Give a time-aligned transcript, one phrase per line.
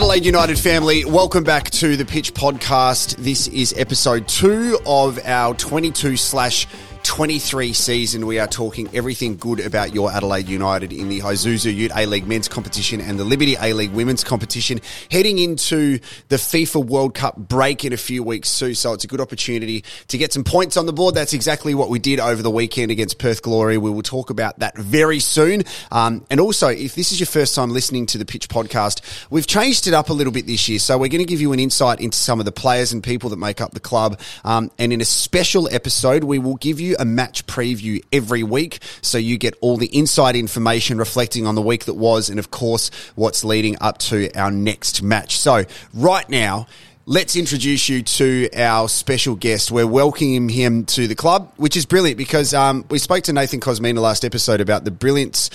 [0.00, 3.16] Adelaide United family, welcome back to the Pitch Podcast.
[3.16, 6.66] This is episode two of our 22 slash
[7.02, 8.26] 23 season.
[8.26, 12.26] We are talking everything good about your Adelaide United in the Isuzu Ute A League
[12.26, 14.80] men's competition and the Liberty A League women's competition.
[15.10, 19.06] Heading into the FIFA World Cup break in a few weeks too, so it's a
[19.06, 21.14] good opportunity to get some points on the board.
[21.14, 23.78] That's exactly what we did over the weekend against Perth Glory.
[23.78, 25.64] We will talk about that very soon.
[25.90, 29.46] Um, and also, if this is your first time listening to the Pitch Podcast, we've
[29.46, 30.78] changed it up a little bit this year.
[30.78, 33.30] So we're going to give you an insight into some of the players and people
[33.30, 34.20] that make up the club.
[34.44, 38.80] Um, and in a special episode, we will give you a match preview every week.
[39.02, 42.50] So you get all the inside information reflecting on the week that was and of
[42.50, 45.38] course what's leading up to our next match.
[45.38, 46.66] So right now,
[47.06, 49.72] Let's introduce you to our special guest.
[49.72, 53.58] We're welcoming him to the club, which is brilliant because um, we spoke to Nathan
[53.58, 55.50] Kosmina last episode about the brilliance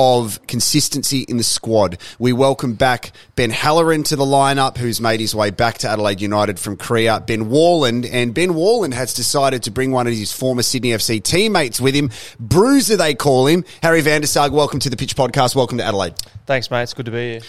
[0.00, 1.98] of consistency in the squad.
[2.18, 6.22] We welcome back Ben Halloran to the lineup, who's made his way back to Adelaide
[6.22, 7.20] United from Korea.
[7.20, 11.22] Ben Warland, and Ben Warland has decided to bring one of his former Sydney FC
[11.22, 12.10] teammates with him.
[12.38, 13.62] Bruiser, they call him.
[13.82, 15.54] Harry van der Saag, welcome to the Pitch Podcast.
[15.54, 16.14] Welcome to Adelaide.
[16.46, 16.84] Thanks, mate.
[16.84, 17.40] It's good to be here.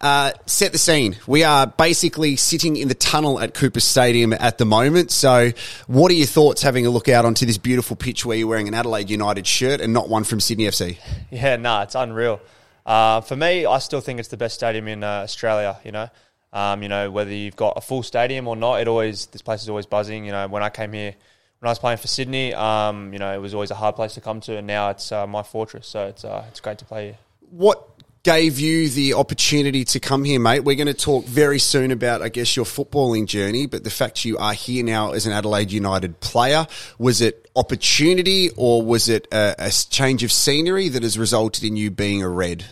[0.00, 1.14] Uh, set the scene.
[1.26, 5.10] We are basically sitting in the tunnel at Coopers Stadium at the moment.
[5.10, 5.50] So,
[5.88, 8.66] what are your thoughts having a look out onto this beautiful pitch where you're wearing
[8.66, 10.96] an Adelaide United shirt and not one from Sydney FC?
[11.30, 12.40] Yeah, no, nah, it's unreal.
[12.86, 15.78] Uh, for me, I still think it's the best stadium in uh, Australia.
[15.84, 16.08] You know,
[16.54, 19.62] um, you know whether you've got a full stadium or not, it always this place
[19.62, 20.24] is always buzzing.
[20.24, 21.14] You know, when I came here
[21.60, 24.14] when I was playing for Sydney, um, you know, it was always a hard place
[24.14, 25.86] to come to, and now it's uh, my fortress.
[25.86, 27.18] So it's uh, it's great to play here.
[27.50, 27.89] What
[28.22, 30.60] gave you the opportunity to come here, mate.
[30.60, 34.24] We're going to talk very soon about, I guess, your footballing journey, but the fact
[34.24, 36.66] you are here now as an Adelaide United player,
[36.98, 41.76] was it opportunity or was it a, a change of scenery that has resulted in
[41.76, 42.66] you being a Red?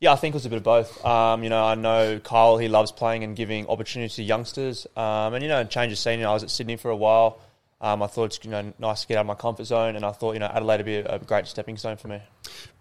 [0.00, 1.04] Yeah, I think it was a bit of both.
[1.04, 4.86] Um, you know, I know Carl, he loves playing and giving opportunity to youngsters.
[4.96, 6.24] Um, and, you know, change of scenery.
[6.24, 7.38] I was at Sydney for a while.
[7.80, 10.04] Um, I thought it's you know nice to get out of my comfort zone, and
[10.04, 12.20] I thought you know Adelaide would be a, a great stepping stone for me.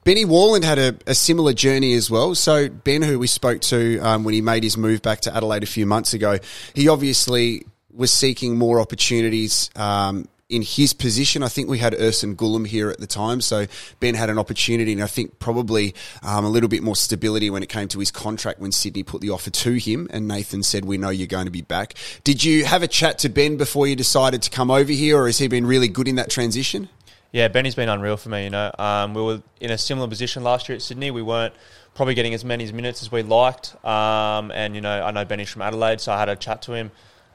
[0.03, 2.35] Benny Warland had a, a, similar journey as well.
[2.35, 5.63] So Ben, who we spoke to um, when he made his move back to Adelaide
[5.63, 6.39] a few months ago,
[6.73, 11.44] he obviously was seeking more opportunities um, in his position.
[11.44, 13.66] I think we had Ersan Gulum here at the time, so
[14.00, 17.64] Ben had an opportunity, and I think probably um, a little bit more stability when
[17.64, 20.08] it came to his contract when Sydney put the offer to him.
[20.12, 23.18] And Nathan said, "We know you're going to be back." Did you have a chat
[23.19, 26.08] to Ben before you decided to come over here, or has he been really good
[26.08, 26.90] in that transition?
[27.31, 28.44] Yeah, Benny's been unreal for me.
[28.44, 31.09] You know, um, we were in a similar position last year at Sydney.
[31.09, 31.56] We weren't
[31.96, 35.50] probably getting as many minutes as we liked, um, and you know, I know Benny's
[35.50, 36.91] from Adelaide, so I had a chat to him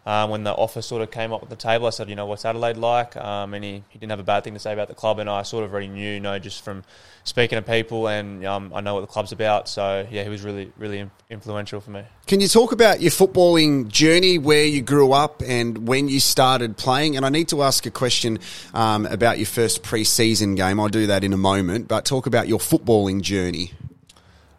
[0.07, 2.27] um, when the offer sort of came up at the table, I said, you know,
[2.27, 3.17] what's Adelaide like?
[3.17, 5.29] Um, and he, he didn't have a bad thing to say about the club, and
[5.29, 6.85] I sort of already knew, you know, just from
[7.25, 9.69] speaking to people, and um, I know what the club's about.
[9.69, 12.03] So yeah, he was really, really influential for me.
[12.27, 16.77] Can you talk about your footballing journey, where you grew up, and when you started
[16.77, 17.17] playing?
[17.17, 18.39] And I need to ask a question
[18.73, 20.81] um, about your first pre-season game.
[20.81, 23.73] I'll do that in a moment, but talk about your footballing journey.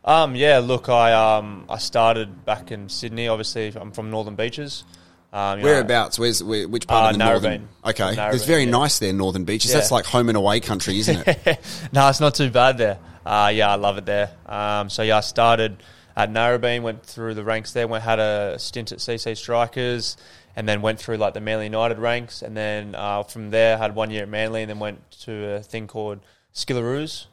[0.05, 3.27] Um, yeah, look, I um, I started back in Sydney.
[3.27, 4.83] Obviously, I'm from Northern Beaches.
[5.31, 6.17] Um, Whereabouts?
[6.17, 7.69] Know, Where's where, which part uh, of the northern?
[7.85, 8.71] Okay, Narrabeen, it's very yeah.
[8.71, 9.71] nice there, Northern Beaches.
[9.71, 9.77] Yeah.
[9.77, 11.59] That's like home and away country, isn't it?
[11.91, 12.97] no, it's not too bad there.
[13.25, 14.31] Uh, yeah, I love it there.
[14.45, 15.83] Um, so yeah, I started
[16.15, 20.17] at Narrabeen, went through the ranks there, went had a stint at CC Strikers,
[20.55, 23.95] and then went through like the Manly United ranks, and then uh, from there had
[23.95, 26.19] one year at Manly, and then went to a thing called
[26.53, 27.27] Skillaroos,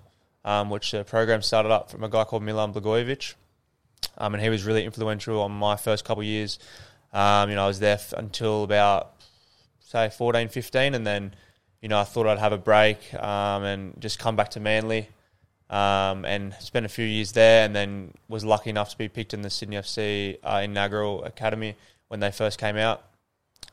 [0.45, 3.35] um, which a program started up from a guy called Milan Blagojevic,
[4.19, 6.59] um, and he was really influential on my first couple of years.
[7.17, 9.15] Um, you know, I was there f- until about
[9.81, 11.35] say 14, 15, and then
[11.81, 15.09] you know I thought I'd have a break um, and just come back to Manly
[15.71, 19.33] um, and spent a few years there, and then was lucky enough to be picked
[19.33, 21.75] in the Sydney FC uh, inaugural academy
[22.09, 23.03] when they first came out,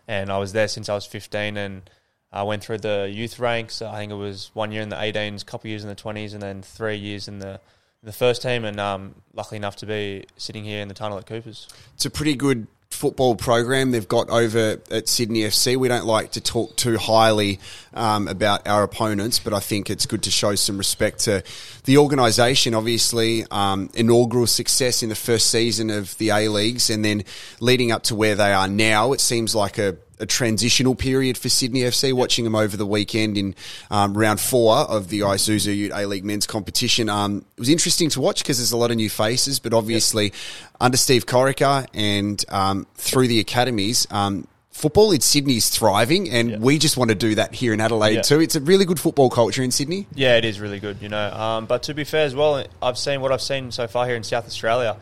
[0.07, 1.89] and I was there since I was 15 and.
[2.35, 3.83] I went through the youth ranks.
[3.83, 6.34] I think it was one year in the 18s, a couple years in the 20s,
[6.34, 7.59] and then three years in the
[8.01, 8.66] the first team.
[8.66, 11.67] And um, luckily enough to be sitting here in the tunnel at Coopers.
[11.93, 12.66] It's a pretty good
[13.03, 15.76] football program they've got over at Sydney FC.
[15.76, 17.59] We don't like to talk too highly
[17.94, 21.44] um, about our opponents, but I think it's good to show some respect to
[21.84, 22.73] the organisation.
[22.73, 27.26] Obviously, um, inaugural success in the first season of the A Leagues, and then
[27.59, 31.49] leading up to where they are now, it seems like a a transitional period for
[31.49, 32.13] Sydney FC.
[32.13, 33.55] Watching them over the weekend in
[33.91, 38.21] um, round four of the Isuzu A League men's competition, um, it was interesting to
[38.21, 39.59] watch because there's a lot of new faces.
[39.59, 40.33] But obviously, yep.
[40.79, 46.51] under Steve Corica and um, through the academies, um, football in Sydney is thriving, and
[46.51, 46.57] yeah.
[46.57, 48.21] we just want to do that here in Adelaide yeah.
[48.21, 48.41] too.
[48.41, 50.07] It's a really good football culture in Sydney.
[50.13, 51.31] Yeah, it is really good, you know.
[51.31, 54.15] Um, but to be fair as well, I've seen what I've seen so far here
[54.15, 54.97] in South Australia.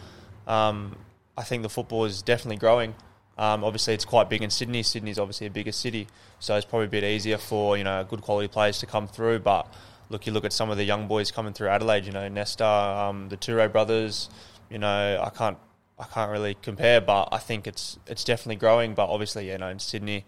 [0.46, 0.96] Um,
[1.38, 2.94] I think the football is definitely growing.
[3.42, 4.84] Um, obviously, it's quite big in Sydney.
[4.84, 6.08] Sydney's obviously a bigger city,
[6.40, 9.40] so it's probably a bit easier for you know good quality players to come through.
[9.40, 9.66] But
[10.10, 12.06] look, you look at some of the young boys coming through Adelaide.
[12.06, 14.30] You know, Nesta, um, the Toure brothers.
[14.70, 15.58] You know, I can't
[15.98, 18.94] I can't really compare, but I think it's it's definitely growing.
[18.94, 20.24] But obviously, you know, in Sydney,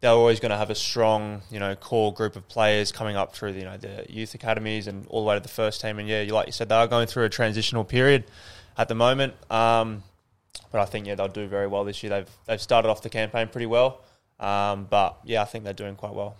[0.00, 3.34] they're always going to have a strong, you know, core group of players coming up
[3.34, 5.98] through, you know, the youth academies and all the way to the first team.
[5.98, 8.24] And yeah, like you said, they are going through a transitional period
[8.78, 9.34] at the moment.
[9.50, 10.02] Um,
[10.72, 12.10] but I think yeah, they'll do very well this year.
[12.10, 14.00] They've they've started off the campaign pretty well.
[14.40, 16.36] Um, but yeah, I think they're doing quite well.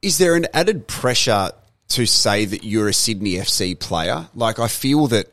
[0.00, 1.50] Is there an added pressure
[1.88, 4.28] to say that you're a Sydney FC player?
[4.34, 5.32] Like I feel that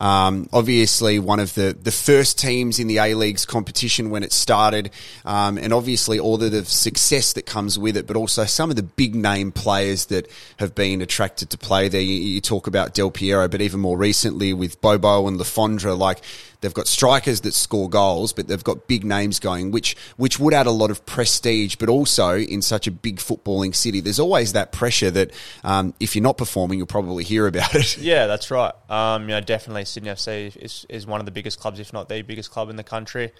[0.00, 4.32] um, obviously, one of the, the first teams in the A League's competition when it
[4.32, 4.90] started,
[5.26, 8.76] um, and obviously all the, the success that comes with it, but also some of
[8.76, 10.26] the big name players that
[10.58, 12.00] have been attracted to play there.
[12.00, 15.96] You, you talk about Del Piero, but even more recently with Bobo and Le Fondre,
[15.96, 16.22] like
[16.60, 20.52] They've got strikers that score goals, but they've got big names going, which which would
[20.52, 21.76] add a lot of prestige.
[21.76, 25.30] But also in such a big footballing city, there's always that pressure that
[25.64, 27.98] um, if you're not performing, you'll probably hear about it.
[28.10, 28.72] Yeah, that's right.
[28.88, 32.08] Um, you know, definitely Sydney FC is is one of the biggest clubs, if not
[32.08, 33.32] the biggest club in the country.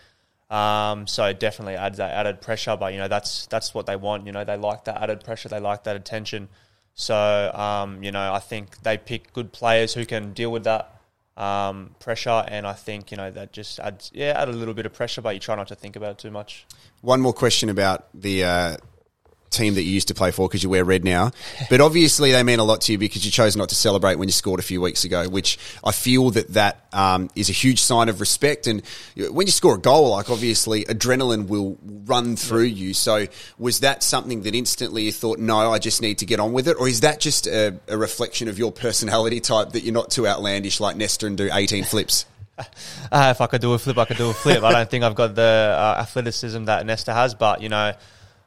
[0.50, 3.96] Um, so it definitely adds that added pressure, but you know that's that's what they
[3.96, 4.26] want.
[4.26, 6.48] You know, they like that added pressure, they like that attention.
[6.94, 10.99] So um, you know, I think they pick good players who can deal with that
[11.40, 14.86] um, pressure, and I think you know that just adds yeah add a little bit
[14.86, 16.66] of pressure, but you try not to think about it too much.
[17.00, 18.76] One more question about the uh,
[19.50, 21.32] team that you used to play for because you wear red now.
[21.68, 24.28] But obviously, they mean a lot to you because you chose not to celebrate when
[24.28, 27.80] you scored a few weeks ago, which I feel that that um, is a huge
[27.82, 28.66] sign of respect.
[28.66, 28.82] And
[29.16, 32.86] when you score a goal, like obviously, adrenaline will run through yeah.
[32.86, 32.94] you.
[32.94, 33.26] So,
[33.58, 36.68] was that something that instantly you thought, no, I just need to get on with
[36.68, 36.76] it?
[36.78, 40.26] Or is that just a, a reflection of your personality type that you're not too
[40.26, 42.26] outlandish like Nesta and do 18 flips?
[42.58, 42.64] Uh,
[43.34, 44.62] if I could do a flip, I could do a flip.
[44.62, 47.92] I don't think I've got the uh, athleticism that Nesta has, but you know,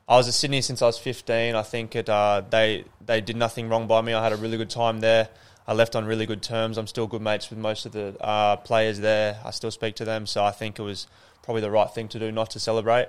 [0.08, 1.56] I was at Sydney since I was 15.
[1.56, 4.14] I think it, uh, they they did nothing wrong by me.
[4.14, 5.30] I had a really good time there.
[5.66, 6.78] I left on really good terms.
[6.78, 9.40] I'm still good mates with most of the uh, players there.
[9.46, 11.08] I still speak to them, so I think it was
[11.42, 13.08] probably the right thing to do not to celebrate.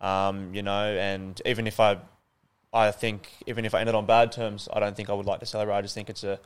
[0.00, 1.98] Um, you know, and even if I,
[2.72, 5.40] I think even if I ended on bad terms, I don't think I would like
[5.40, 5.76] to celebrate.
[5.76, 6.38] I just think it's a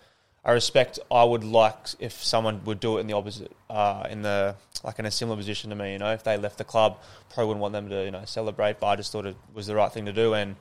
[0.45, 0.99] I respect.
[1.11, 4.99] I would like if someone would do it in the opposite, uh, in the like
[4.99, 5.93] in a similar position to me.
[5.93, 6.99] You know, if they left the club,
[7.29, 8.81] probably wouldn't want them to you know celebrate.
[8.81, 10.57] But I just thought it was the right thing to do and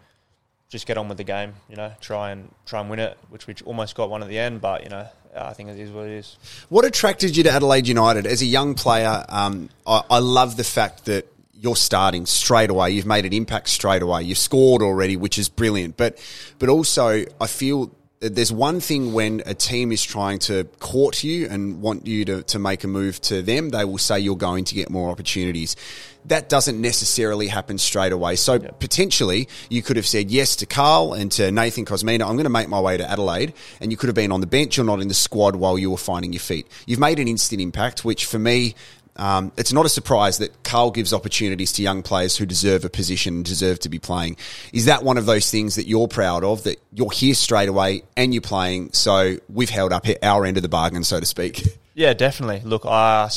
[0.68, 1.54] just get on with the game.
[1.70, 4.38] You know, try and try and win it, which we almost got one at the
[4.38, 4.60] end.
[4.60, 6.38] But you know, I think it is what it is.
[6.68, 9.24] What attracted you to Adelaide United as a young player?
[9.30, 12.92] Um, I, I love the fact that you're starting straight away.
[12.92, 14.24] You've made an impact straight away.
[14.24, 15.96] You've scored already, which is brilliant.
[15.96, 16.18] But
[16.58, 21.48] but also, I feel there's one thing when a team is trying to court you
[21.48, 24.66] and want you to, to make a move to them, they will say you're going
[24.66, 25.78] to get more opportunities.
[26.26, 28.36] That doesn't necessarily happen straight away.
[28.36, 32.44] So potentially you could have said yes to Carl and to Nathan Kosmina, I'm going
[32.44, 33.54] to make my way to Adelaide.
[33.80, 35.90] And you could have been on the bench or not in the squad while you
[35.90, 36.68] were finding your feet.
[36.86, 38.76] You've made an instant impact, which for me
[39.20, 42.90] um, it's not a surprise that Carl gives opportunities to young players who deserve a
[42.90, 44.38] position and deserve to be playing.
[44.72, 48.04] Is that one of those things that you're proud of, that you're here straight away
[48.16, 51.62] and you're playing, so we've held up our end of the bargain, so to speak?
[51.96, 52.62] Yeah, definitely.
[52.64, 53.30] Look, I,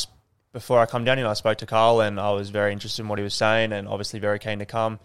[0.52, 3.08] before I come down here, I spoke to Carl and I was very interested in
[3.08, 5.00] what he was saying and obviously very keen to come.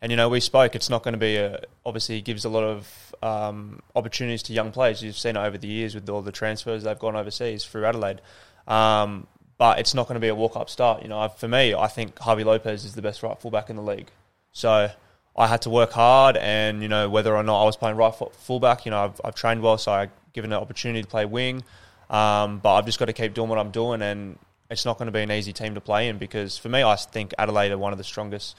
[0.00, 0.76] And, you know, we spoke.
[0.76, 4.70] It's not going to be a, obviously, gives a lot of um, opportunities to young
[4.70, 5.02] players.
[5.02, 8.20] You've seen it over the years with all the transfers they've gone overseas through Adelaide.
[8.68, 9.26] Um,
[9.60, 11.02] but it's not going to be a walk up start.
[11.02, 13.82] You know, for me, I think Javi Lopez is the best right fullback in the
[13.82, 14.08] league.
[14.52, 14.90] So
[15.36, 18.14] I had to work hard, and you know whether or not I was playing right
[18.32, 21.62] fullback, you know I've, I've trained well, so I given an opportunity to play wing.
[22.08, 24.38] Um, but I've just got to keep doing what I'm doing, and
[24.70, 26.96] it's not going to be an easy team to play in because for me, I
[26.96, 28.56] think Adelaide are one of the strongest,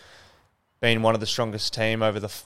[0.82, 2.46] being one of the strongest team over the f-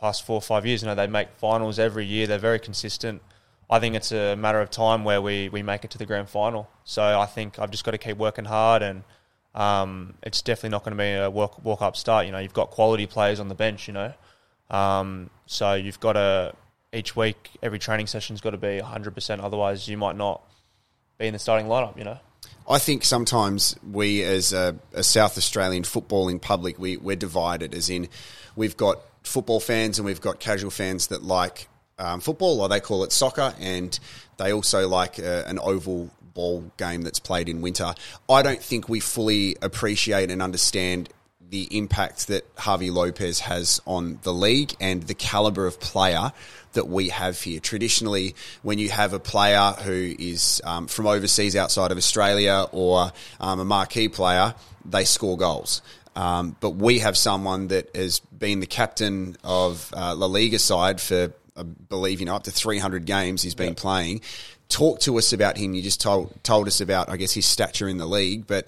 [0.00, 0.80] past four or five years.
[0.80, 2.28] You know, they make finals every year.
[2.28, 3.20] They're very consistent.
[3.68, 6.28] I think it's a matter of time where we, we make it to the grand
[6.28, 6.68] final.
[6.84, 9.02] So I think I've just got to keep working hard, and
[9.54, 12.26] um, it's definitely not going to be a walk, walk up start.
[12.26, 13.88] You know, you've got quality players on the bench.
[13.88, 14.14] You know,
[14.70, 16.54] um, so you've got to
[16.92, 19.42] each week, every training session's got to be 100%.
[19.42, 20.42] Otherwise, you might not
[21.18, 21.98] be in the starting lineup.
[21.98, 22.18] You know.
[22.68, 27.74] I think sometimes we, as a, a South Australian footballing public, we, we're divided.
[27.74, 28.08] As in,
[28.54, 31.68] we've got football fans and we've got casual fans that like
[31.98, 33.98] um, football, or they call it soccer, and
[34.36, 37.94] they also like uh, an oval ball game that's played in winter.
[38.28, 41.08] I don't think we fully appreciate and understand
[41.50, 46.32] the impact that Javi Lopez has on the league and the caliber of player
[46.72, 47.60] that we have here.
[47.60, 53.12] Traditionally, when you have a player who is um, from overseas outside of Australia or
[53.40, 55.82] um, a marquee player, they score goals.
[56.16, 61.00] Um, but we have someone that has been the captain of uh, La Liga side
[61.00, 64.20] for, I believe, you know, up to 300 games he's been playing.
[64.68, 65.74] Talk to us about him.
[65.74, 68.66] You just told told us about, I guess, his stature in the league, but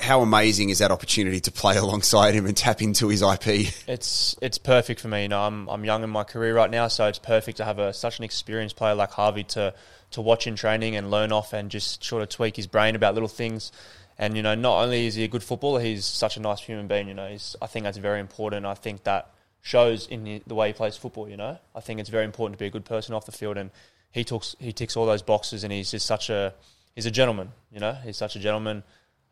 [0.00, 3.72] how amazing is that opportunity to play alongside him and tap into his IP?
[3.86, 5.22] It's it's perfect for me.
[5.22, 7.78] You know, I'm I'm young in my career right now, so it's perfect to have
[7.78, 9.74] a such an experienced player like Javi to
[10.12, 13.14] to watch in training and learn off and just sort of tweak his brain about
[13.14, 13.72] little things.
[14.18, 16.86] And you know, not only is he a good footballer, he's such a nice human
[16.86, 17.08] being.
[17.08, 18.66] You know, he's, I think that's very important.
[18.66, 19.32] I think that
[19.62, 21.28] shows in the, way he plays football.
[21.28, 23.56] You know, I think it's very important to be a good person off the field,
[23.56, 23.70] and
[24.10, 26.54] he talks he ticks all those boxes, and he's just such a
[26.94, 27.50] he's a gentleman.
[27.72, 28.82] You know, he's such a gentleman.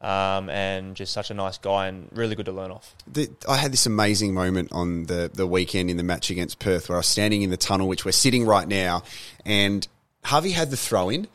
[0.00, 2.94] Um, and just such a nice guy and really good to learn off.
[3.08, 6.88] The, I had this amazing moment on the, the weekend in the match against Perth
[6.88, 9.02] where I was standing in the tunnel, which we're sitting right now,
[9.44, 9.88] and
[10.24, 11.26] Javi had the throw in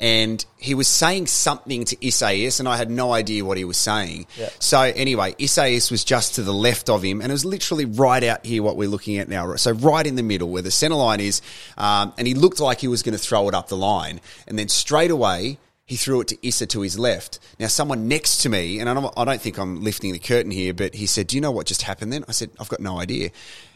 [0.00, 3.76] and he was saying something to Isaias, and I had no idea what he was
[3.76, 4.26] saying.
[4.38, 4.48] Yeah.
[4.60, 8.22] So anyway, Isaias was just to the left of him, and it was literally right
[8.22, 9.56] out here what we're looking at now.
[9.56, 11.42] So right in the middle where the centre line is,
[11.76, 14.56] um, and he looked like he was going to throw it up the line, and
[14.56, 17.40] then straight away he threw it to Issa to his left.
[17.58, 20.52] Now someone next to me, and I don't, I don't think I'm lifting the curtain
[20.52, 22.78] here, but he said, "Do you know what just happened?" Then I said, "I've got
[22.78, 23.30] no idea,"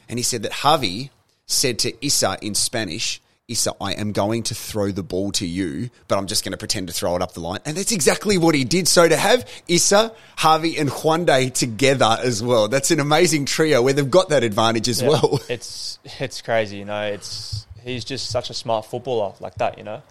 [0.09, 1.11] and he said that Javi
[1.47, 3.21] said to Issa in Spanish.
[3.53, 6.59] Issa, I am going to throw the ball to you, but I'm just going to
[6.59, 7.61] pretend to throw it up the line.
[7.65, 8.89] And that's exactly what he did.
[8.89, 13.93] So to have Issa, Javi, and Juande together as well, that's an amazing trio where
[13.93, 15.09] they've got that advantage as Yeah.
[15.11, 15.41] well.
[15.49, 17.03] It's it's crazy, you know.
[17.03, 20.03] It's he's just such a smart footballer like that, you know.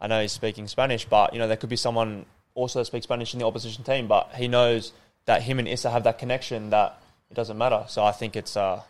[0.00, 2.24] I know he's speaking Spanish, but you know there could be someone
[2.54, 4.92] also that speaks Spanish in the opposition team, but he knows
[5.26, 7.00] that him and Issa have that connection that
[7.30, 7.84] it doesn't matter.
[7.88, 8.82] So I think it's uh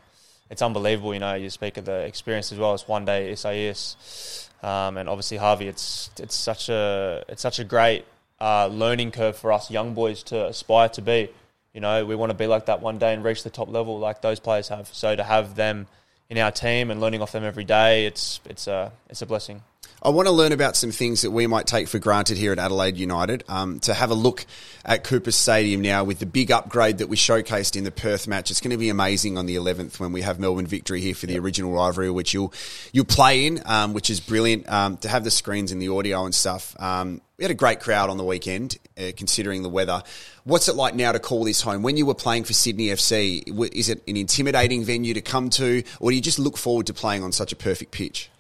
[0.51, 1.35] it's unbelievable, you know.
[1.35, 5.63] You speak of the experience as well as Juande Isaias, um, and obviously Javi.
[5.63, 8.05] It's it's such a it's such a great
[8.41, 11.29] uh, learning curve for us young boys to aspire to be.
[11.75, 13.99] You know, we want to be like that one day and reach the top level
[13.99, 14.89] like those players have.
[14.93, 15.87] So to have them
[16.31, 19.63] in our team and learning off them every day, it's it's a it's a blessing.
[20.01, 22.59] I want to learn about some things that we might take for granted here at
[22.61, 23.43] Adelaide United.
[23.49, 24.47] Um, to have a look
[24.85, 28.53] at Coopers Stadium now with the big upgrade that we showcased in the Perth match,
[28.53, 31.27] it's going to be amazing on the 11th when we have Melbourne victory here for
[31.27, 32.53] the original rivalry, which you'll
[32.93, 34.71] you'll play in, um, which is brilliant.
[34.71, 36.81] Um, to have the screens and the audio and stuff.
[36.81, 40.03] Um, we had a great crowd on the weekend, uh, considering the weather.
[40.45, 41.83] What's it like now to call this home?
[41.83, 43.43] When you were playing for Sydney FC,
[43.75, 46.95] is it an intimidating venue to come to, or do you just look forward to
[46.95, 48.31] playing on such a perfect pitch?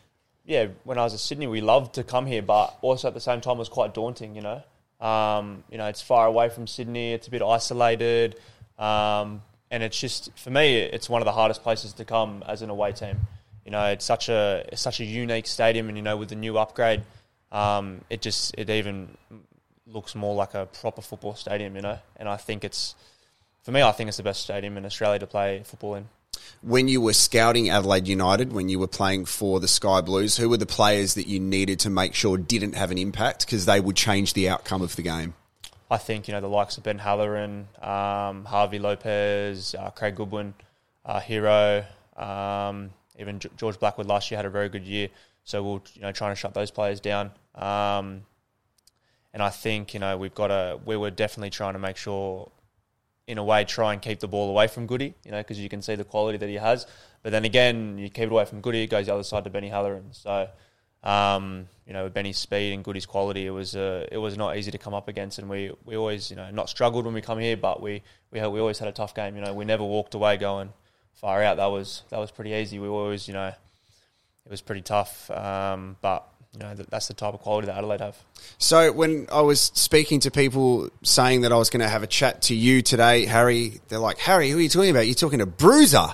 [0.49, 3.21] Yeah, when I was in Sydney, we loved to come here, but also at the
[3.21, 4.35] same time, was quite daunting.
[4.35, 7.12] You know, um, you know, it's far away from Sydney.
[7.12, 8.35] It's a bit isolated,
[8.78, 12.62] um, and it's just for me, it's one of the hardest places to come as
[12.62, 13.19] an away team.
[13.67, 16.37] You know, it's such a it's such a unique stadium, and you know, with the
[16.37, 17.02] new upgrade,
[17.52, 19.19] um, it just it even
[19.87, 21.76] looks more like a proper football stadium.
[21.76, 22.95] You know, and I think it's
[23.64, 26.09] for me, I think it's the best stadium in Australia to play football in.
[26.62, 30.49] When you were scouting Adelaide United, when you were playing for the Sky Blues, who
[30.49, 33.80] were the players that you needed to make sure didn't have an impact because they
[33.80, 35.35] would change the outcome of the game?
[35.90, 40.54] I think you know the likes of Ben Halloran, um, Javi Lopez, uh, Craig Goodwin,
[41.04, 41.85] uh, Hiro,
[42.16, 45.09] um, even G- George Blackwood last year had a very good year.
[45.45, 47.30] So we'll you know trying to shut those players down.
[47.54, 48.26] Um,
[49.33, 52.50] and I think you know we've got to we were definitely trying to make sure,
[53.28, 55.14] in a way, try and keep the ball away from Goody.
[55.25, 56.87] You know because you can see the quality that he has.
[57.23, 59.50] But then again, you keep it away from Goody, it goes the other side to
[59.50, 60.12] Benny Halloran.
[60.12, 60.49] So.
[61.04, 64.56] Um, you know, with Benny's speed and Goody's quality, it was uh, it was not
[64.56, 67.20] easy to come up against, and we, we always you know not struggled when we
[67.20, 69.37] come here, but we we we always had a tough game.
[69.37, 70.73] You know, we never walked away going
[71.14, 71.56] far out.
[71.56, 72.80] That was that was pretty easy.
[72.80, 77.35] We always you know it was pretty tough, um, but you know that's the type
[77.35, 78.17] of quality that Adelaide have.
[78.59, 82.07] So when I was speaking to people saying that I was going to have a
[82.07, 85.07] chat to you today, Harry, they're like, Harry, who are you talking about?
[85.07, 86.09] You're talking to Bruiser.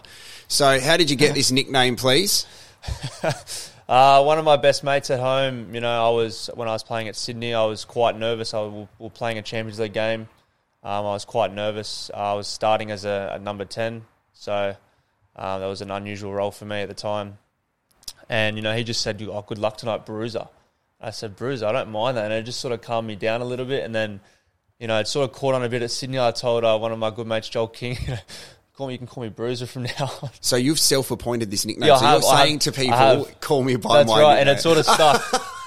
[0.49, 2.47] So how did you get this nickname, please?
[3.87, 6.83] Uh, one of my best mates at home, you know, I was when I was
[6.83, 8.55] playing at Sydney, I was quite nervous.
[8.55, 10.23] I was, we were playing a Champions League game.
[10.83, 12.11] Um, I was quite nervous.
[12.15, 14.75] I was starting as a, a number ten, so
[15.37, 17.37] uh, that was an unusual role for me at the time.
[18.29, 20.47] And you know, he just said, "Oh, good luck tonight, Bruiser."
[21.01, 23.41] I said, "Bruiser, I don't mind that," and it just sort of calmed me down
[23.43, 23.85] a little bit.
[23.85, 24.21] And then,
[24.79, 26.19] you know, it sort of caught on a bit at Sydney.
[26.19, 27.99] I told uh, one of my good mates, Joel King,
[28.77, 31.89] "Call me, you can call me Bruiser from now on." So you've self-appointed this nickname.
[31.89, 33.41] Yeah, so have- you're I saying have- to people, have.
[33.41, 35.23] call me by That's my right, and it sort of stuck.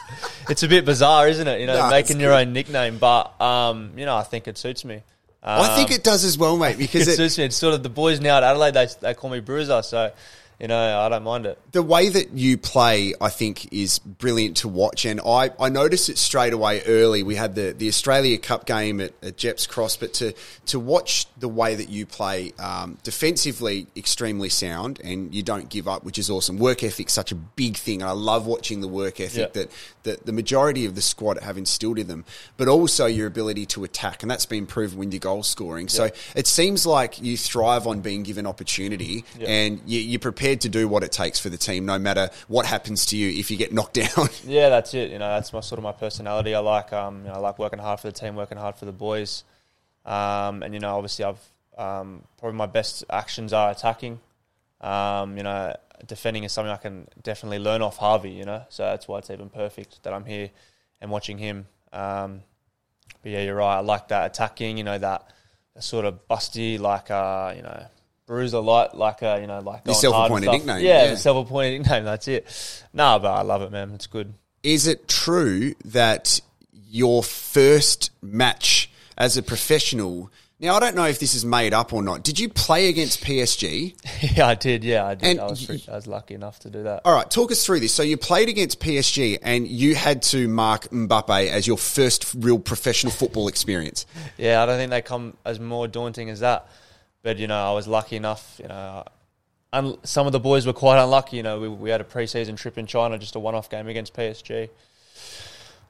[0.49, 1.59] it's a bit bizarre, isn't it?
[1.61, 2.47] You know, No, it's making your good.
[2.47, 5.03] own nickname, but um, you know, I think it suits me.
[5.43, 7.45] I think it does as well, mate, because It it, suits me.
[7.45, 8.73] It's sort of the boys now at Adelaide.
[8.73, 10.11] They they call me Bruiser, so
[10.59, 11.59] you know I don't mind it.
[11.71, 15.05] the way that you play, I think, is brilliant to watch.
[15.05, 17.21] And I, I noticed it straight away early.
[17.23, 20.33] We had the, the Australia Cup game at, at Gepps Cross, but to,
[20.67, 25.87] to watch the way that you play um, defensively, extremely sound, and you don't give
[25.87, 26.57] up, which is awesome.
[26.57, 28.01] Work ethic's such a big thing.
[28.01, 29.61] And I love watching the work ethic Yeah.
[29.61, 29.71] that,
[30.03, 32.25] that the majority of the squad have instilled in them,
[32.57, 34.23] but also your ability to attack.
[34.23, 35.87] And that's been proven with your goal scoring.
[35.87, 40.69] So it seems like you thrive on being given opportunity and you, you're prepared to
[40.69, 43.57] do what it takes for the team, no matter what happens to you if you
[43.57, 44.29] get knocked down.
[44.45, 45.11] Yeah, that's it.
[45.11, 46.55] You know, that's my sort of my personality.
[46.55, 48.85] I like um, you know, I like working hard for the team, working hard for
[48.85, 49.43] the boys,
[50.05, 51.41] um, and you know, obviously, I've
[51.77, 54.19] um, probably my best actions are attacking.
[54.79, 55.75] Um, you know,
[56.05, 58.35] defending is something I can definitely learn off Javi.
[58.35, 60.49] You know, so that's why it's even perfect that I'm here
[61.01, 61.67] and watching him.
[61.91, 62.41] Um,
[63.21, 63.77] but yeah, you're right.
[63.77, 64.77] I like that attacking.
[64.77, 65.29] You know, that,
[65.79, 67.85] sort of busty, like uh, you know,
[68.27, 71.09] bruiser, lot, like uh, you know, like Your going hard and self-appointed nickname, Yeah, yeah.
[71.11, 72.03] the self-appointed nickname.
[72.03, 72.83] That's it.
[72.93, 73.91] Nah, but I love it, man.
[73.95, 74.33] It's good.
[74.61, 76.39] Is it true that
[76.89, 80.29] your first match as a professional?
[80.59, 82.23] Now, I don't know if this is made up or not.
[82.23, 83.95] Did you play against PSG?
[84.35, 84.83] Yeah, I did.
[84.83, 85.29] Yeah, I did.
[85.29, 87.01] And I was, pretty, I was lucky enough to do that.
[87.05, 87.93] All right, talk us through this.
[87.93, 92.57] So you played against PSG and you had to mark Mbappe as your first real
[92.57, 94.05] professional football experience.
[94.37, 96.67] Yeah, I don't think they come as more daunting as that.
[97.23, 98.59] But you know, I was lucky enough.
[98.61, 99.03] You know,
[99.73, 101.37] un- some of the boys were quite unlucky.
[101.37, 104.13] You know, we, we had a pre-season trip in China, just a one-off game against
[104.13, 104.69] PSG.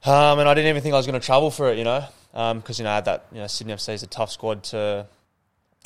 [0.04, 1.78] Um, and I didn't even think I was going to travel for it.
[1.78, 3.26] You know, because you know I had that.
[3.32, 5.08] You know, Sydney FC is a tough squad to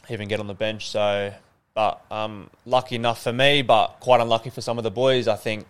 [0.09, 0.89] even get on the bench.
[0.89, 1.33] So,
[1.73, 5.27] but um, lucky enough for me, but quite unlucky for some of the boys.
[5.27, 5.65] I think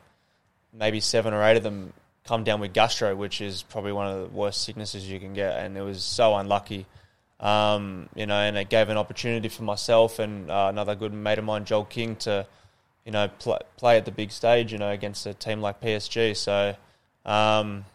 [0.73, 1.93] maybe seven or eight of them
[2.25, 5.57] come down with gastro, which is probably one of the worst sicknesses you can get,
[5.57, 6.85] and it was so unlucky.
[7.41, 11.39] Um, you know, and it gave an opportunity for myself and uh, another good mate
[11.39, 12.45] of mine, Joel King, to
[13.03, 14.71] you know pl- play at the big stage.
[14.71, 16.37] You know, against a team like PSG.
[16.37, 16.75] So,
[17.25, 17.85] um,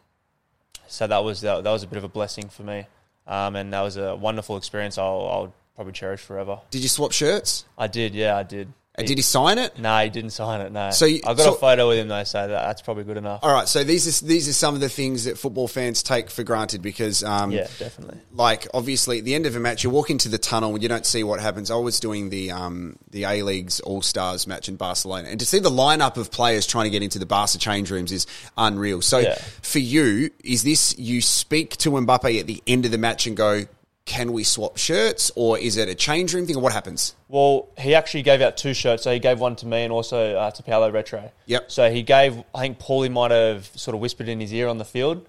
[0.88, 2.86] so that was that, that was a bit of a blessing for me,
[3.26, 4.98] um, and that was a wonderful experience.
[4.98, 6.60] I'll, I'll probably cherish forever.
[6.70, 7.64] Did you swap shirts?
[7.78, 8.72] I did, yeah, I did.
[8.98, 9.78] And did he sign it?
[9.78, 10.72] No, he didn't sign it.
[10.72, 10.90] No.
[10.90, 13.18] So you- I got so- a photo with him though, so that, that's probably good
[13.18, 13.40] enough.
[13.42, 16.30] All right, so these are these are some of the things that football fans take
[16.30, 18.18] for granted because, um, Yeah, definitely.
[18.32, 20.88] like obviously at the end of a match, you walk into the tunnel and you
[20.88, 21.70] don't see what happens.
[21.70, 25.46] I was doing the um, the A League's All Stars match in Barcelona, and to
[25.46, 29.02] see the lineup of players trying to get into the Barca change rooms is unreal.
[29.02, 29.34] So Yeah.
[29.60, 33.36] for you, is this you speak to Mbappe at the end of the match and
[33.36, 33.66] go,
[34.06, 37.14] "Can we swap shirts?" or is it a change room thing, or what happens?
[37.28, 39.02] Well, he actually gave out two shirts.
[39.02, 41.30] So he gave one to me and also uh, to Paulo Retre.
[41.44, 41.70] Yep.
[41.70, 44.78] So he gave, I think Paulie might have sort of whispered in his ear on
[44.78, 45.28] the field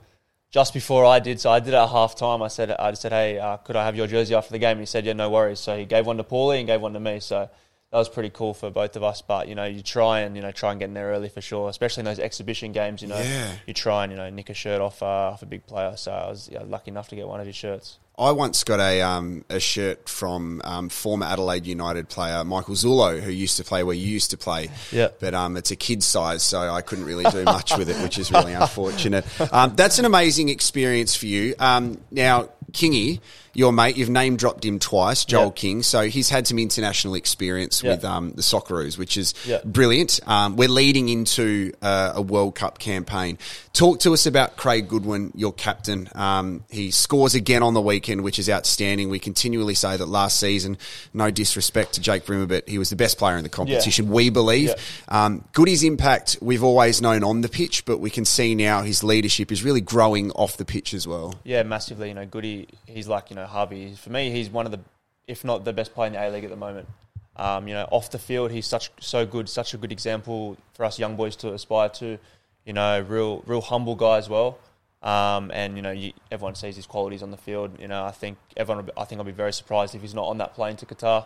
[0.51, 1.39] just before I did.
[1.39, 2.41] So I did it at half time.
[2.41, 4.71] I said, I just said, hey, uh, could I have your jersey after the game?
[4.71, 5.59] And he said, yeah, no worries.
[5.59, 7.19] So he gave one to Paulie and gave one to me.
[7.19, 7.49] So
[7.91, 9.21] that was pretty cool for both of us.
[9.21, 11.41] But, you know, you try and, you know, try and get in there early for
[11.41, 13.19] sure, especially in those exhibition games, you know.
[13.19, 13.53] Yeah.
[13.65, 15.95] You try and, you know, nick a shirt off, uh, off a big player.
[15.95, 17.97] So I was yeah, lucky enough to get one of his shirts.
[18.19, 23.21] I once got a um, a shirt from um, former Adelaide United player Michael Zullo,
[23.21, 24.71] who used to play where you used to play.
[24.91, 25.09] Yeah.
[25.19, 28.17] But um, it's a kid size, so I couldn't really do much with it, which
[28.17, 29.23] is really unfortunate.
[29.53, 31.53] Um, that's an amazing experience for you.
[31.59, 33.19] Um, now, Kingy,
[33.57, 35.51] your mate, you've name dropped him twice, Joel Yeah.
[35.55, 35.81] King.
[35.83, 37.95] So he's had some international experience Yeah.
[37.95, 39.57] with um, the Socceroos, which is Yeah.
[39.65, 40.19] brilliant.
[40.27, 43.39] Um, we're leading into uh, a World Cup campaign.
[43.73, 46.07] Talk to us about Craig Goodwin, your captain.
[46.13, 49.09] Um, he scores again on the weekend, which is outstanding.
[49.09, 50.77] We continually say that last season,
[51.11, 54.29] no disrespect to Jake Brimmer, but he was the best player in the competition, we
[54.29, 54.69] believe.
[54.69, 55.25] Yeah.
[55.25, 59.03] Um, Goody's impact we've always known on the pitch, but we can see now his
[59.03, 61.33] leadership is really growing off the pitch as well.
[61.43, 62.09] Yeah, massively.
[62.09, 63.97] You know, Goody, he's like, you know, Javi.
[63.97, 64.79] For me, he's one of the,
[65.27, 66.87] if not the best player in the A League at the moment.
[67.35, 70.85] Um, you know, off the field, he's such so good, such a good example for
[70.85, 72.17] us young boys to aspire to.
[72.65, 74.57] You know, real, real humble guy as well.
[75.03, 77.79] Um, and you know, you, everyone sees his qualities on the field.
[77.79, 80.25] You know, I think everyone, be- I think I'll be very surprised if he's not
[80.25, 81.25] on that plane to Qatar.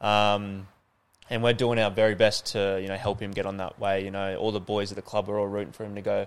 [0.00, 0.66] Um,
[1.30, 4.04] and we're doing our very best to you know help him get on that way.
[4.04, 6.26] You know, all the boys at the club are all rooting for him to go.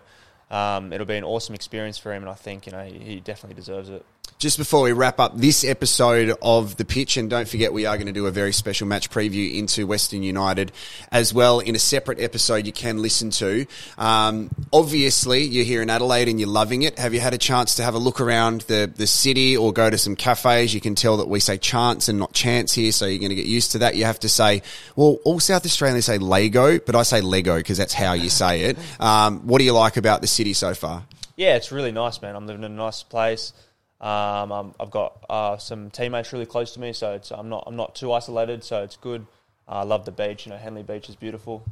[0.50, 3.56] Um, it'll be an awesome experience for him, and I think you know he definitely
[3.56, 4.06] deserves it.
[4.38, 7.96] Just before we wrap up this episode of The Pitch, and don't forget we are
[7.96, 10.74] going to do a very special match preview into Western United
[11.10, 13.66] as well in a separate episode you can listen to.
[13.98, 17.00] Um, obviously, you're here in Adelaide and you're loving it.
[17.00, 19.90] Have you had a chance to have a look around the, the city or go
[19.90, 20.74] to some cafes?
[20.74, 23.36] You can tell that we say chance and not chance here, so you're going to
[23.36, 23.96] get used to that.
[23.96, 24.64] You have to say,
[24.98, 28.64] well, all South Australians say Lego, but I say Lego because that's how you say
[28.64, 28.78] it.
[29.00, 31.04] Um, what do you like about the city so far?
[31.36, 32.36] Yeah, it's really nice, man.
[32.36, 33.52] I'm living in a nice place.
[34.02, 37.64] Um, um, I've got uh, some teammates really close to me, so it's, I'm not
[37.66, 39.26] I'm not too isolated, so it's good.
[39.68, 40.46] Uh, I love the beach.
[40.46, 41.64] You know, Henley Beach is beautiful.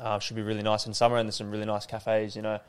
[0.00, 2.34] Uh, should be really nice in summer, and there's some really nice cafes.
[2.36, 2.60] You know,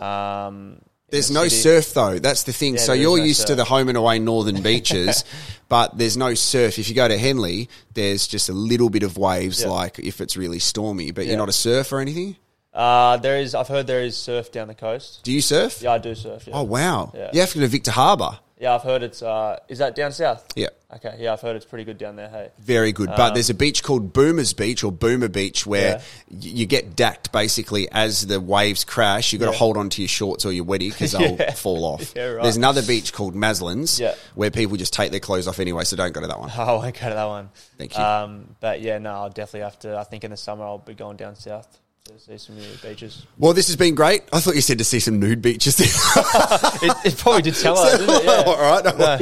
[0.00, 1.56] um, There's the no city.
[1.62, 2.18] surf though.
[2.18, 2.74] That's the thing.
[2.74, 5.24] Yeah, so you're no used to the home and away northern beaches,
[5.68, 6.78] but there's no surf.
[6.78, 9.68] If you go to Henley, there's just a little bit of waves, Yeah.
[9.70, 11.10] like if it's really stormy.
[11.10, 11.30] But Yeah.
[11.32, 12.36] you're not a surfer or anything.
[12.76, 13.54] Uh, there is.
[13.54, 15.20] I've heard there is surf down the coast.
[15.24, 15.80] Do you surf?
[15.82, 16.46] Yeah, I do surf.
[16.46, 16.54] Yeah.
[16.56, 17.10] Oh wow!
[17.14, 17.30] Yeah.
[17.32, 18.38] You have to go to Victor Harbour.
[18.58, 19.22] Yeah, I've heard it's.
[19.22, 20.46] Uh, is that down south?
[20.56, 20.68] Yeah.
[20.94, 21.16] Okay.
[21.18, 22.28] Yeah, I've heard it's pretty good down there.
[22.30, 22.50] Hey.
[22.58, 23.08] Very good.
[23.14, 26.38] but there's a beach called Boomers Beach or Boomer Beach where Um, Yeah.
[26.52, 29.32] y- you get dacked basically as the waves crash.
[29.32, 31.52] You've got to hold on to your shorts or your weddy because they'll Yeah.
[31.52, 32.12] fall off.
[32.16, 32.42] Yeah, right.
[32.44, 34.14] There's another beach called Maslins Yeah.
[34.36, 36.48] where people just take their clothes off anyway, so don't go to that one.
[36.56, 37.50] I won't go to that one.
[37.76, 38.02] Thank you.
[38.02, 39.98] Um, but yeah, no, I'll definitely have to.
[39.98, 43.26] I think in the summer I'll be going down south to see some new beaches.
[43.38, 44.22] Well, this has been great.
[44.32, 45.78] I thought you said to see some nude beaches.
[45.80, 48.24] it, it probably did tell us, didn't it?
[48.26, 48.42] Yeah.
[48.46, 49.18] All right, no No.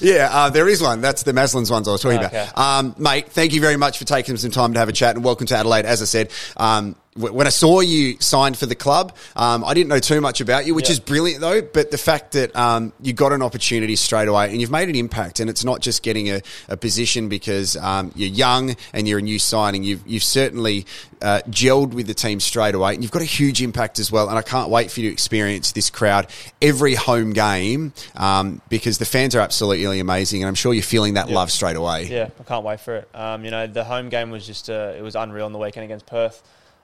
[0.00, 1.00] Yeah, uh, there is one.
[1.00, 2.26] That's the Maslins ones I was talking Okay.
[2.48, 2.58] about.
[2.58, 5.24] Um, mate, thank you very much for taking some time to have a chat and
[5.24, 5.84] welcome to Adelaide.
[5.84, 9.88] As I said, um, when I saw you signed for the club, um, I didn't
[9.90, 10.92] know too much about you, which Yeah.
[10.92, 11.60] is brilliant though.
[11.60, 14.94] But the fact that um, you got an opportunity straight away and you've made an
[14.96, 19.18] impact, and it's not just getting a, a position because um, you're young and you're
[19.18, 19.82] a new signing.
[19.82, 20.86] You've you've certainly
[21.20, 24.28] uh, gelled with the team straight away, and you've got a huge impact as well.
[24.30, 26.28] And I can't wait for you to experience this crowd
[26.62, 31.14] every home game um, because the fans are absolutely amazing, and I'm sure you're feeling
[31.14, 31.34] that Yeah.
[31.34, 32.04] love straight away.
[32.10, 33.08] Yeah, I can't wait for it.
[33.14, 35.84] Um, you know, the home game was just uh, it was unreal on the weekend
[35.84, 36.42] against Perth,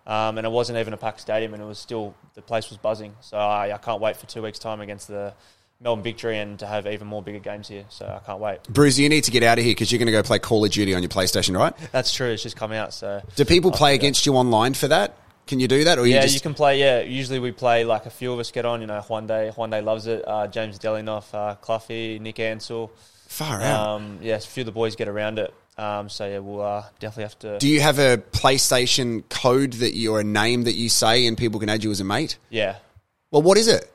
[0.08, 2.78] um, and it wasn't even a packed stadium, and it was still the place was
[2.78, 3.14] buzzing.
[3.20, 5.34] So I, I can't wait for two weeks' time against the
[5.80, 7.84] Melbourne Victory and to have even more bigger games here.
[7.90, 8.62] So I can't wait.
[8.64, 10.64] Bruce, you need to get out of here because you're going to go play Call
[10.64, 11.74] of Duty on your PlayStation, right?
[11.92, 12.30] That's true.
[12.30, 12.92] It's just come out.
[12.92, 13.96] So Do people play yeah.
[13.96, 15.14] against you online for that?
[15.46, 16.78] Can you do that, or you yeah, just you can play.
[16.78, 18.82] Yeah, usually we play like a few of us get on.
[18.82, 20.22] You know, Juande, Juan Day loves it.
[20.26, 22.90] Uh, James Delianov, uh, Cluffy, Nick Ansell.
[23.28, 23.88] far out?
[23.88, 25.54] Um, yes, a few of the boys get around it.
[25.78, 27.58] Um, so yeah, we'll uh, definitely have to.
[27.58, 31.38] Do you have a PlayStation code that you or a name that you say and
[31.38, 32.36] people can add you as a mate?
[32.50, 32.76] yeah.
[33.30, 33.90] Well, what is it?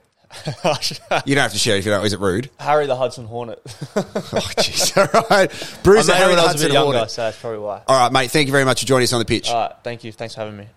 [1.26, 2.04] You don't have to share if you don't.
[2.06, 2.50] Is it rude?
[2.60, 3.62] Harry the Hudson Hornet.
[3.96, 4.02] Oh,
[4.58, 4.98] jeez.
[5.14, 5.50] All right.
[5.84, 7.12] Bruce I Harry when I was a Hudson bit younger, Hornet.
[7.12, 7.82] so that's probably why.
[7.88, 8.32] All right, mate.
[8.32, 9.50] Thank you very much for joining us on the pitch.
[9.50, 10.12] All right, thank you.
[10.12, 10.68] Thanks for having me.